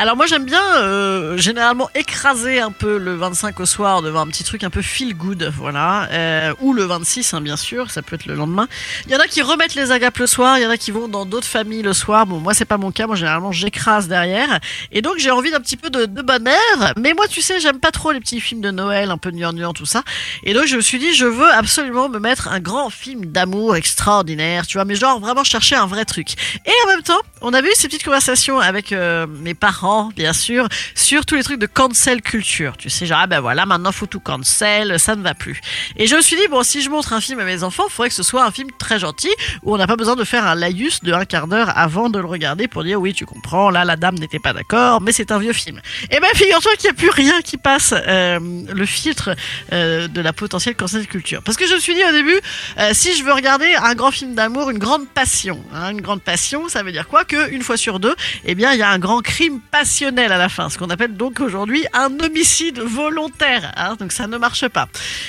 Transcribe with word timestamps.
Alors 0.00 0.14
moi 0.14 0.26
j'aime 0.26 0.44
bien 0.44 0.62
euh, 0.76 1.36
généralement 1.38 1.90
écraser 1.96 2.60
un 2.60 2.70
peu 2.70 2.98
le 2.98 3.16
25 3.16 3.58
au 3.58 3.66
soir 3.66 4.00
devant 4.00 4.20
un 4.20 4.28
petit 4.28 4.44
truc 4.44 4.62
un 4.62 4.70
peu 4.70 4.80
feel 4.80 5.16
good, 5.16 5.52
voilà, 5.56 6.08
euh, 6.12 6.54
ou 6.60 6.72
le 6.72 6.84
26 6.84 7.34
hein, 7.34 7.40
bien 7.40 7.56
sûr, 7.56 7.90
ça 7.90 8.00
peut 8.00 8.14
être 8.14 8.26
le 8.26 8.36
lendemain. 8.36 8.68
Il 9.06 9.12
y 9.12 9.16
en 9.16 9.18
a 9.18 9.26
qui 9.26 9.42
remettent 9.42 9.74
les 9.74 9.90
agapes 9.90 10.18
le 10.18 10.28
soir, 10.28 10.56
il 10.56 10.62
y 10.62 10.66
en 10.66 10.70
a 10.70 10.76
qui 10.76 10.92
vont 10.92 11.08
dans 11.08 11.26
d'autres 11.26 11.48
familles 11.48 11.82
le 11.82 11.94
soir. 11.94 12.26
Bon 12.26 12.38
moi 12.38 12.54
c'est 12.54 12.64
pas 12.64 12.78
mon 12.78 12.92
cas, 12.92 13.08
moi 13.08 13.16
généralement 13.16 13.50
j'écrase 13.50 14.06
derrière, 14.06 14.60
et 14.92 15.02
donc 15.02 15.18
j'ai 15.18 15.32
envie 15.32 15.50
d'un 15.50 15.58
petit 15.58 15.76
peu 15.76 15.90
de, 15.90 16.06
de 16.06 16.22
bonheur. 16.22 16.94
Mais 16.96 17.12
moi 17.12 17.26
tu 17.26 17.42
sais 17.42 17.58
j'aime 17.58 17.80
pas 17.80 17.90
trop 17.90 18.12
les 18.12 18.20
petits 18.20 18.40
films 18.40 18.60
de 18.60 18.70
Noël, 18.70 19.10
un 19.10 19.18
peu 19.18 19.32
gnangnan 19.32 19.72
tout 19.72 19.86
ça, 19.86 20.04
et 20.44 20.54
donc 20.54 20.66
je 20.66 20.76
me 20.76 20.80
suis 20.80 21.00
dit 21.00 21.12
je 21.12 21.26
veux 21.26 21.52
absolument 21.52 22.08
me 22.08 22.20
mettre 22.20 22.46
un 22.46 22.60
grand 22.60 22.88
film 22.88 23.26
d'amour 23.26 23.74
extraordinaire, 23.74 24.64
tu 24.64 24.78
vois, 24.78 24.84
mais 24.84 24.94
genre 24.94 25.18
vraiment 25.18 25.42
chercher 25.42 25.74
un 25.74 25.86
vrai 25.86 26.04
truc. 26.04 26.34
Et 26.64 26.72
en 26.84 26.86
même 26.86 27.02
temps 27.02 27.20
on 27.40 27.52
avait 27.52 27.68
eu 27.68 27.74
ces 27.74 27.88
petites 27.88 28.04
conversations 28.04 28.60
avec 28.60 28.92
euh, 28.92 29.26
mes 29.26 29.54
parents 29.54 29.87
bien 30.14 30.32
sûr, 30.32 30.68
sur 30.94 31.24
tous 31.26 31.34
les 31.34 31.42
trucs 31.42 31.60
de 31.60 31.66
cancel 31.66 32.22
culture. 32.22 32.76
Tu 32.76 32.90
sais, 32.90 33.06
genre, 33.06 33.20
ah 33.22 33.26
ben 33.26 33.40
voilà, 33.40 33.66
maintenant 33.66 33.92
faut 33.92 34.06
tout 34.06 34.20
cancel, 34.20 34.98
ça 34.98 35.16
ne 35.16 35.22
va 35.22 35.34
plus. 35.34 35.60
Et 35.96 36.06
je 36.06 36.16
me 36.16 36.20
suis 36.20 36.36
dit, 36.36 36.46
bon, 36.48 36.62
si 36.62 36.82
je 36.82 36.90
montre 36.90 37.12
un 37.12 37.20
film 37.20 37.38
à 37.40 37.44
mes 37.44 37.62
enfants, 37.62 37.84
il 37.88 37.92
faudrait 37.92 38.08
que 38.08 38.14
ce 38.14 38.22
soit 38.22 38.44
un 38.44 38.50
film 38.50 38.68
très 38.78 38.98
gentil, 38.98 39.30
où 39.62 39.74
on 39.74 39.78
n'a 39.78 39.86
pas 39.86 39.96
besoin 39.96 40.16
de 40.16 40.24
faire 40.24 40.46
un 40.46 40.54
laïus 40.54 41.02
de 41.02 41.12
un 41.12 41.24
quart 41.24 41.48
d'heure 41.48 41.76
avant 41.76 42.10
de 42.10 42.18
le 42.18 42.26
regarder 42.26 42.68
pour 42.68 42.84
dire, 42.84 43.00
oui, 43.00 43.12
tu 43.12 43.26
comprends, 43.26 43.70
là, 43.70 43.84
la 43.84 43.96
dame 43.96 44.16
n'était 44.16 44.38
pas 44.38 44.52
d'accord, 44.52 45.00
mais 45.00 45.12
c'est 45.12 45.32
un 45.32 45.38
vieux 45.38 45.52
film. 45.52 45.80
Et 46.10 46.20
ben, 46.20 46.28
figure-toi 46.34 46.72
qu'il 46.76 46.90
n'y 46.90 46.96
a 46.96 46.98
plus 46.98 47.10
rien 47.10 47.40
qui 47.42 47.56
passe 47.56 47.94
euh, 47.96 48.38
le 48.40 48.86
filtre 48.86 49.34
euh, 49.72 50.08
de 50.08 50.20
la 50.20 50.32
potentielle 50.32 50.76
cancel 50.76 51.06
culture. 51.06 51.42
Parce 51.42 51.56
que 51.56 51.66
je 51.66 51.74
me 51.74 51.80
suis 51.80 51.94
dit 51.94 52.02
au 52.04 52.12
début, 52.12 52.38
euh, 52.78 52.90
si 52.92 53.16
je 53.16 53.24
veux 53.24 53.32
regarder 53.32 53.74
un 53.74 53.94
grand 53.94 54.10
film 54.10 54.34
d'amour, 54.34 54.70
une 54.70 54.78
grande 54.78 55.08
passion, 55.08 55.62
hein, 55.74 55.90
une 55.90 56.00
grande 56.00 56.22
passion, 56.22 56.68
ça 56.68 56.82
veut 56.82 56.92
dire 56.92 57.08
quoi 57.08 57.24
Que 57.24 57.50
une 57.50 57.62
fois 57.62 57.76
sur 57.76 58.00
deux, 58.00 58.14
eh 58.44 58.54
bien, 58.54 58.72
il 58.72 58.78
y 58.78 58.82
a 58.82 58.90
un 58.90 58.98
grand 58.98 59.20
crime 59.20 59.60
passionnel 59.78 60.32
à 60.32 60.38
la 60.38 60.48
fin, 60.48 60.70
ce 60.70 60.76
qu'on 60.76 60.90
appelle 60.90 61.16
donc 61.16 61.38
aujourd'hui 61.38 61.86
un 61.92 62.10
homicide 62.18 62.80
volontaire. 62.80 63.72
Hein, 63.76 63.94
donc 63.94 64.10
ça 64.10 64.26
ne 64.26 64.36
marche 64.36 64.66
pas. 64.66 64.88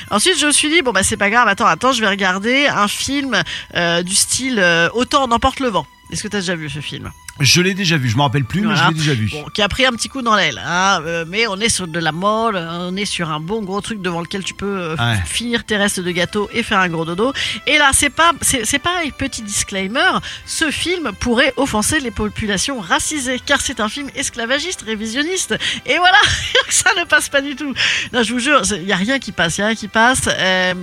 Ensuite, 0.09 0.39
je 0.39 0.47
me 0.47 0.51
suis 0.51 0.69
dit 0.69 0.81
bon 0.81 0.91
bah 0.91 1.03
c'est 1.03 1.17
pas 1.17 1.29
grave. 1.29 1.47
Attends, 1.47 1.67
attends, 1.67 1.91
je 1.91 2.01
vais 2.01 2.09
regarder 2.09 2.65
un 2.65 2.87
film 2.87 3.43
euh, 3.75 4.01
du 4.01 4.15
style 4.15 4.57
euh, 4.57 4.89
Autant 4.93 5.23
en 5.25 5.31
emporte 5.31 5.59
le 5.59 5.67
vent. 5.67 5.85
Est-ce 6.11 6.23
que 6.23 6.27
tu 6.27 6.37
as 6.37 6.39
déjà 6.39 6.55
vu 6.55 6.67
ce 6.67 6.79
film? 6.79 7.11
Je 7.39 7.61
l'ai 7.61 7.73
déjà 7.73 7.97
vu, 7.97 8.09
je 8.09 8.17
me 8.17 8.21
rappelle 8.21 8.43
plus, 8.45 8.61
mais 8.61 8.75
je 8.75 8.87
l'ai 8.89 8.93
déjà 8.93 9.13
vu. 9.13 9.29
Bon, 9.31 9.45
qui 9.53 9.61
a 9.61 9.69
pris 9.69 9.85
un 9.85 9.91
petit 9.91 10.09
coup 10.09 10.21
dans 10.21 10.35
l'aile, 10.35 10.61
hein, 10.65 11.01
euh, 11.05 11.25
mais 11.27 11.47
on 11.47 11.57
est 11.59 11.69
sur 11.69 11.87
de 11.87 11.99
la 11.99 12.11
molle, 12.11 12.55
on 12.57 12.95
est 12.95 13.05
sur 13.05 13.29
un 13.29 13.39
bon 13.39 13.61
gros 13.63 13.81
truc 13.81 14.01
devant 14.01 14.21
lequel 14.21 14.43
tu 14.43 14.53
peux 14.53 14.65
euh, 14.79 14.95
Ouais. 14.97 15.17
finir 15.25 15.63
tes 15.63 15.77
restes 15.77 15.99
de 15.99 16.11
gâteau 16.11 16.49
et 16.53 16.63
faire 16.63 16.79
un 16.79 16.89
gros 16.89 17.05
dodo. 17.05 17.31
Et 17.67 17.77
là, 17.77 17.91
c'est 17.93 18.09
pas, 18.09 18.31
c'est 18.41 18.79
pareil, 18.79 19.11
petit 19.17 19.41
disclaimer, 19.41 20.19
ce 20.45 20.69
film 20.71 21.11
pourrait 21.19 21.53
offenser 21.57 21.99
les 21.99 22.11
populations 22.11 22.79
racisées, 22.79 23.39
car 23.45 23.61
c'est 23.61 23.79
un 23.79 23.87
film 23.89 24.09
esclavagiste, 24.15 24.81
révisionniste, 24.81 25.55
et 25.85 25.97
voilà, 25.97 26.17
ça 26.69 26.89
ne 26.99 27.03
passe 27.05 27.29
pas 27.29 27.41
du 27.41 27.55
tout. 27.55 27.73
Non, 28.13 28.23
je 28.23 28.33
vous 28.33 28.39
jure, 28.39 28.61
il 28.71 28.83
y 28.85 28.91
a 28.93 28.97
rien 28.97 29.19
qui 29.19 29.31
passe, 29.31 29.57
il 29.57 29.61
y 29.61 29.63
a 29.63 29.67
rien 29.67 29.75
qui 29.75 29.87
passe. 29.87 30.27
Euh, 30.27 30.73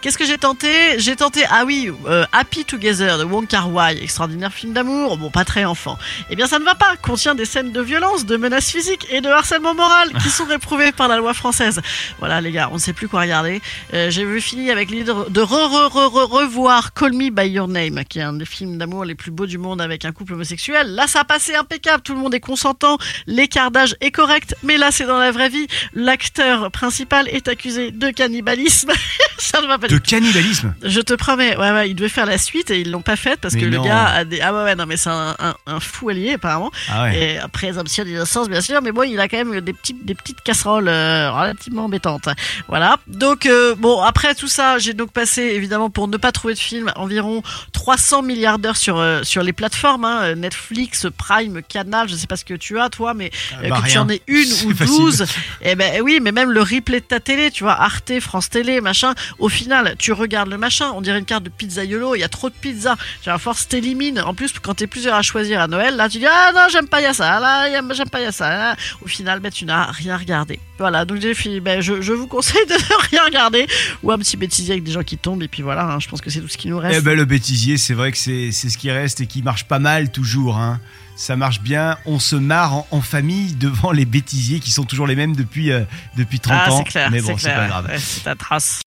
Qu'est-ce 0.00 0.18
que 0.18 0.26
j'ai 0.26 0.38
tenté? 0.38 0.98
J'ai 0.98 1.16
tenté, 1.16 1.44
ah 1.50 1.64
oui, 1.66 1.90
Happy 2.32 2.64
Together 2.64 3.18
de 3.18 3.24
Wong 3.24 3.46
Kar 3.46 3.72
Wai, 3.72 4.02
extraordinaire 4.02 4.52
film 4.52 4.72
d'amour, 4.72 5.16
bon 5.18 5.30
pas 5.30 5.44
très 5.44 5.64
enfant. 5.64 5.95
Eh 6.30 6.36
bien 6.36 6.46
ça 6.46 6.58
ne 6.58 6.64
va 6.64 6.74
pas, 6.74 6.94
contient 7.00 7.34
des 7.34 7.44
scènes 7.44 7.72
de 7.72 7.80
violence, 7.80 8.26
de 8.26 8.36
menaces 8.36 8.70
physiques 8.70 9.06
et 9.10 9.20
de 9.20 9.28
harcèlement 9.28 9.74
moral 9.74 10.12
qui 10.22 10.30
sont 10.30 10.44
réprouvées 10.44 10.92
par 10.92 11.08
la 11.08 11.16
loi 11.16 11.34
française. 11.34 11.80
Voilà 12.18 12.40
les 12.40 12.52
gars, 12.52 12.68
on 12.70 12.74
ne 12.74 12.78
sait 12.80 12.92
plus 12.92 13.08
quoi 13.08 13.20
regarder. 13.22 13.60
Euh, 13.94 14.10
j'ai 14.10 14.24
vu 14.24 14.40
fini 14.40 14.70
avec 14.70 14.90
l'idée 14.90 15.04
de 15.04 15.40
re, 15.40 15.50
re, 15.50 15.88
re- 15.88 16.24
revoir 16.28 16.92
Call 16.94 17.12
Me 17.12 17.30
By 17.30 17.48
Your 17.48 17.68
Name, 17.68 18.02
qui 18.08 18.18
est 18.18 18.22
un 18.22 18.32
des 18.34 18.44
films 18.44 18.78
d'amour 18.78 19.04
les 19.04 19.14
plus 19.14 19.30
beaux 19.30 19.46
du 19.46 19.58
monde 19.58 19.80
avec 19.80 20.04
un 20.04 20.12
couple 20.12 20.34
homosexuel. 20.34 20.94
Là 20.94 21.06
ça 21.06 21.20
a 21.20 21.24
passé 21.24 21.54
impeccable, 21.54 22.02
tout 22.02 22.14
le 22.14 22.20
monde 22.20 22.34
est 22.34 22.40
consentant, 22.40 22.98
l'écart 23.26 23.70
d'âge 23.70 23.96
est 24.00 24.10
correct, 24.10 24.54
mais 24.62 24.76
là 24.78 24.90
c'est 24.90 25.06
dans 25.06 25.18
la 25.18 25.30
vraie 25.30 25.48
vie, 25.48 25.66
l'acteur 25.94 26.70
principal 26.70 27.28
est 27.28 27.48
accusé 27.48 27.90
de 27.90 28.10
cannibalisme. 28.10 28.90
ça 29.38 29.60
De 29.60 29.98
cannibalisme 29.98 30.74
je 30.82 31.00
te 31.00 31.14
promets, 31.14 31.56
ouais, 31.56 31.72
ouais, 31.72 31.90
ils 31.90 31.94
devaient 31.94 32.08
faire 32.08 32.26
la 32.26 32.38
suite 32.38 32.70
et 32.70 32.80
ils 32.80 32.90
l'ont 32.90 33.02
pas 33.02 33.16
faite 33.16 33.40
parce 33.40 33.54
Mais 33.54 33.60
que 33.60 33.66
non. 33.66 33.82
le 33.82 33.88
gars 33.88 34.06
a 34.06 34.24
des. 34.24 34.40
Ah 34.40 34.52
ouais, 34.52 34.62
ouais, 34.64 34.74
non, 34.74 34.86
mais 34.86 34.96
c'est 34.96 35.10
un, 35.10 35.34
un, 35.38 35.54
un 35.66 35.80
fou 35.80 36.08
allié 36.08 36.34
apparemment. 36.34 36.70
Ah 36.88 37.04
ouais. 37.04 37.18
Et 37.18 37.38
présomption 37.52 38.04
d'innocence, 38.04 38.48
bien 38.48 38.60
sûr, 38.60 38.80
mais 38.82 38.92
bon, 38.92 39.02
il 39.02 39.18
a 39.20 39.28
quand 39.28 39.36
même 39.38 39.60
des, 39.60 39.72
petits, 39.72 39.94
des 39.94 40.14
petites 40.14 40.40
casseroles 40.42 40.88
euh, 40.88 41.30
relativement 41.30 41.84
embêtantes. 41.84 42.28
Voilà. 42.68 42.98
Donc, 43.06 43.46
euh, 43.46 43.74
bon, 43.74 44.00
après 44.00 44.34
tout 44.34 44.48
ça, 44.48 44.78
j'ai 44.78 44.94
donc 44.94 45.12
passé, 45.12 45.42
évidemment, 45.42 45.90
pour 45.90 46.08
ne 46.08 46.16
pas 46.16 46.32
trouver 46.32 46.54
de 46.54 46.58
film, 46.58 46.92
environ 46.96 47.42
300 47.86 48.22
milliards 48.22 48.58
d'heures 48.58 48.76
sur, 48.76 48.98
euh, 48.98 49.22
sur 49.22 49.44
les 49.44 49.52
plateformes, 49.52 50.04
hein, 50.04 50.34
Netflix, 50.34 51.06
Prime, 51.16 51.62
Canal, 51.62 52.08
je 52.08 52.16
sais 52.16 52.26
pas 52.26 52.34
ce 52.34 52.44
que 52.44 52.54
tu 52.54 52.80
as, 52.80 52.90
toi, 52.90 53.14
mais 53.14 53.30
euh, 53.62 53.68
bah, 53.68 53.80
que 53.80 53.88
tu 53.88 53.96
en 53.96 54.08
aies 54.08 54.22
une 54.26 54.52
ou 54.66 54.74
facile. 54.74 54.96
12, 54.96 55.26
eh 55.62 55.76
ben 55.76 56.02
oui, 56.02 56.18
mais 56.20 56.32
même 56.32 56.50
le 56.50 56.62
replay 56.62 56.98
de 56.98 57.04
ta 57.04 57.20
télé, 57.20 57.52
tu 57.52 57.62
vois, 57.62 57.80
Arte, 57.80 58.18
France 58.18 58.50
Télé, 58.50 58.80
machin, 58.80 59.14
au 59.38 59.48
final, 59.48 59.94
tu 60.00 60.12
regardes 60.12 60.48
le 60.48 60.58
machin, 60.58 60.90
on 60.96 61.00
dirait 61.00 61.20
une 61.20 61.24
carte 61.24 61.44
de 61.44 61.48
pizzaiolo, 61.48 62.16
il 62.16 62.18
y 62.18 62.24
a 62.24 62.28
trop 62.28 62.50
de 62.50 62.56
pizza. 62.60 62.96
J'ai 63.24 63.30
à 63.30 63.38
force 63.38 63.68
t'élimines. 63.68 64.18
En 64.18 64.34
plus, 64.34 64.52
quand 64.60 64.74
t'es 64.74 64.88
plusieurs 64.88 65.14
à 65.14 65.22
choisir 65.22 65.60
à 65.60 65.68
Noël, 65.68 65.94
là 65.94 66.08
tu 66.08 66.18
dis 66.18 66.26
ah 66.26 66.50
non 66.52 66.62
j'aime 66.68 66.88
pas 66.88 67.00
y 67.00 67.06
a 67.06 67.14
ça, 67.14 67.38
là 67.38 67.68
j'aime 67.70 68.10
pas 68.10 68.20
y 68.20 68.24
a 68.26 68.32
ça. 68.32 68.50
Là. 68.50 68.76
Au 69.00 69.06
final, 69.06 69.38
ben, 69.38 69.52
tu 69.52 69.64
n'as 69.64 69.92
rien 69.92 70.16
regardé. 70.16 70.58
Voilà, 70.78 71.04
donc 71.04 71.20
j'ai 71.20 71.34
fini. 71.34 71.60
Ben, 71.60 71.80
je, 71.80 72.00
je 72.02 72.12
vous 72.12 72.26
conseille 72.26 72.66
de 72.66 72.72
ne 72.74 73.08
rien 73.10 73.24
regarder 73.24 73.66
ou 74.02 74.10
un 74.10 74.18
petit 74.18 74.36
bêtisier 74.36 74.72
avec 74.72 74.84
des 74.84 74.92
gens 74.92 75.02
qui 75.02 75.16
tombent 75.16 75.42
et 75.42 75.48
puis 75.48 75.62
voilà. 75.62 75.84
hein, 75.84 76.00
je 76.00 76.08
pense 76.08 76.20
que 76.20 76.30
c'est 76.30 76.40
tout 76.40 76.48
ce 76.48 76.58
qui 76.58 76.68
nous 76.68 76.78
reste. 76.78 76.98
Eh 76.98 77.02
ben 77.02 77.16
le 77.16 77.24
bêtisier, 77.24 77.75
c'est 77.76 77.94
vrai 77.94 78.12
que 78.12 78.18
c'est 78.18 78.52
c'est 78.52 78.68
ce 78.68 78.78
qui 78.78 78.90
reste 78.90 79.20
et 79.20 79.26
qui 79.26 79.42
marche 79.42 79.64
pas 79.64 79.78
mal 79.78 80.10
toujours. 80.10 80.58
Hein. 80.58 80.80
Ça 81.16 81.34
marche 81.34 81.60
bien, 81.62 81.96
on 82.04 82.18
se 82.18 82.36
marre 82.36 82.74
en, 82.74 82.86
en 82.90 83.00
famille 83.00 83.54
devant 83.54 83.90
les 83.90 84.04
bêtisiers 84.04 84.60
qui 84.60 84.70
sont 84.70 84.84
toujours 84.84 85.06
les 85.06 85.16
mêmes 85.16 85.34
depuis, 85.34 85.72
euh, 85.72 85.84
depuis 86.16 86.40
30 86.40 86.56
ah, 86.58 86.72
ans. 86.72 86.78
c'est 86.78 86.84
clair, 86.84 87.10
Mais 87.10 87.22
bon, 87.22 87.38
c'est 87.38 87.54
pas 87.54 87.68
grave. 87.68 87.86
Ouais, 87.88 88.30
atroce. 88.30 88.82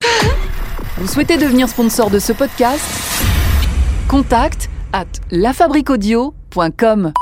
Vous 0.98 1.08
souhaitez 1.08 1.38
devenir 1.38 1.68
sponsor 1.68 2.12
de 2.12 2.20
ce 2.20 2.34
podcast? 2.34 2.84
Contact 4.08 4.70
à 4.94 5.06
lafabriquaudio.com. 5.32 7.14